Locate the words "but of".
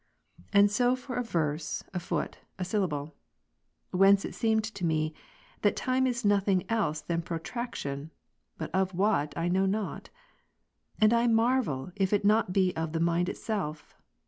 8.57-8.95